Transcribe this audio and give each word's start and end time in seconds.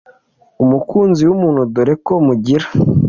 umukunzi 0.63 1.21
wumuntu 1.29 1.61
dore 1.73 1.93
ko 2.05 2.13
mugira 2.25 2.67